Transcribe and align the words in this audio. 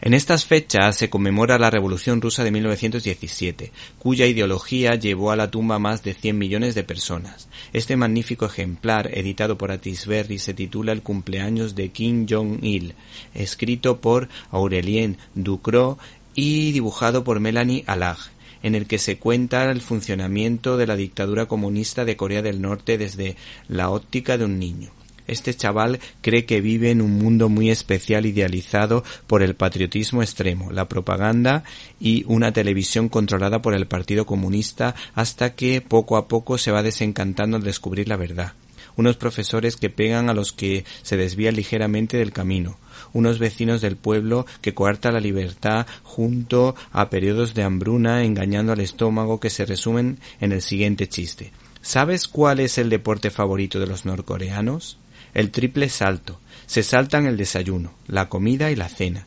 En 0.00 0.14
estas 0.14 0.44
fechas 0.44 0.96
se 0.96 1.10
conmemora 1.10 1.58
la 1.58 1.70
Revolución 1.70 2.20
Rusa 2.20 2.44
de 2.44 2.52
1917, 2.52 3.72
cuya 3.98 4.26
ideología 4.26 4.94
llevó 4.94 5.32
a 5.32 5.36
la 5.36 5.50
tumba 5.50 5.80
más 5.80 6.04
de 6.04 6.14
100 6.14 6.38
millones 6.38 6.76
de 6.76 6.84
personas. 6.84 7.48
Este 7.72 7.96
magnífico 7.96 8.46
ejemplar, 8.46 9.10
editado 9.12 9.58
por 9.58 9.72
Atisberry, 9.72 10.38
se 10.38 10.54
titula 10.54 10.92
El 10.92 11.02
cumpleaños 11.02 11.74
de 11.74 11.88
Kim 11.88 12.26
Jong-il, 12.30 12.94
escrito 13.34 14.00
por 14.00 14.28
Aurelien 14.52 15.18
Ducrot 15.34 15.98
y 16.32 16.70
dibujado 16.70 17.24
por 17.24 17.40
Melanie 17.40 17.82
Alag 17.88 18.18
en 18.62 18.74
el 18.74 18.86
que 18.86 18.98
se 18.98 19.18
cuenta 19.18 19.70
el 19.70 19.80
funcionamiento 19.80 20.76
de 20.76 20.86
la 20.86 20.96
dictadura 20.96 21.46
comunista 21.46 22.04
de 22.04 22.16
Corea 22.16 22.42
del 22.42 22.60
Norte 22.60 22.98
desde 22.98 23.36
la 23.68 23.90
óptica 23.90 24.36
de 24.36 24.44
un 24.44 24.58
niño. 24.58 24.90
Este 25.28 25.54
chaval 25.54 26.00
cree 26.22 26.46
que 26.46 26.62
vive 26.62 26.90
en 26.90 27.02
un 27.02 27.12
mundo 27.18 27.50
muy 27.50 27.70
especial 27.70 28.24
idealizado 28.24 29.04
por 29.26 29.42
el 29.42 29.54
patriotismo 29.54 30.22
extremo, 30.22 30.72
la 30.72 30.88
propaganda 30.88 31.64
y 32.00 32.24
una 32.26 32.52
televisión 32.52 33.10
controlada 33.10 33.60
por 33.60 33.74
el 33.74 33.86
Partido 33.86 34.24
Comunista 34.24 34.94
hasta 35.14 35.54
que 35.54 35.82
poco 35.82 36.16
a 36.16 36.28
poco 36.28 36.56
se 36.56 36.70
va 36.70 36.82
desencantando 36.82 37.58
al 37.58 37.62
descubrir 37.62 38.08
la 38.08 38.16
verdad. 38.16 38.54
Unos 38.96 39.16
profesores 39.16 39.76
que 39.76 39.90
pegan 39.90 40.30
a 40.30 40.34
los 40.34 40.52
que 40.52 40.84
se 41.02 41.18
desvían 41.18 41.56
ligeramente 41.56 42.16
del 42.16 42.32
camino, 42.32 42.78
unos 43.12 43.38
vecinos 43.38 43.82
del 43.82 43.96
pueblo 43.96 44.46
que 44.62 44.74
coarta 44.74 45.12
la 45.12 45.20
libertad 45.20 45.86
junto 46.02 46.74
a 46.90 47.10
periodos 47.10 47.52
de 47.52 47.64
hambruna 47.64 48.24
engañando 48.24 48.72
al 48.72 48.80
estómago 48.80 49.40
que 49.40 49.50
se 49.50 49.66
resumen 49.66 50.18
en 50.40 50.52
el 50.52 50.62
siguiente 50.62 51.06
chiste. 51.06 51.52
¿Sabes 51.82 52.26
cuál 52.26 52.60
es 52.60 52.78
el 52.78 52.88
deporte 52.88 53.30
favorito 53.30 53.78
de 53.78 53.86
los 53.86 54.04
norcoreanos? 54.04 54.98
El 55.34 55.50
triple 55.50 55.88
salto. 55.88 56.40
Se 56.66 56.82
saltan 56.82 57.26
el 57.26 57.36
desayuno, 57.36 57.94
la 58.06 58.28
comida 58.28 58.70
y 58.70 58.76
la 58.76 58.88
cena. 58.88 59.26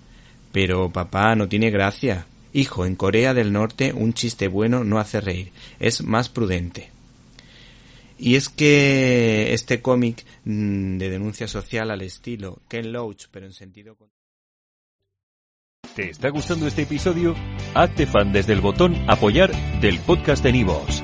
Pero 0.52 0.92
papá 0.92 1.36
no 1.36 1.48
tiene 1.48 1.72
gracia. 1.72 2.28
Hijo, 2.54 2.86
en 2.86 2.96
Corea 2.96 3.34
del 3.34 3.54
Norte 3.54 3.94
un 3.94 4.14
chiste 4.14 4.48
bueno 4.48 4.84
no 4.84 5.00
hace 5.00 5.22
reír, 5.22 5.52
es 5.80 6.04
más 6.04 6.30
prudente. 6.30 6.90
Y 8.18 8.36
es 8.36 8.50
que 8.50 9.54
este 9.54 9.82
cómic 9.82 10.24
mm, 10.44 10.98
de 10.98 11.10
denuncia 11.10 11.48
social 11.48 11.90
al 11.90 12.02
estilo 12.02 12.60
Ken 12.68 12.92
Loach, 12.92 13.26
pero 13.32 13.48
en 13.48 13.54
sentido 13.54 13.98
¿Te 15.96 16.12
está 16.12 16.30
gustando 16.30 16.68
este 16.68 16.84
episodio? 16.84 17.36
Hazte 17.74 18.06
fan 18.06 18.32
desde 18.32 18.54
el 18.54 18.62
botón 18.62 18.96
apoyar 19.10 19.52
del 19.82 20.00
podcast 20.00 20.44
de 20.44 20.54
Nivos. 20.54 21.04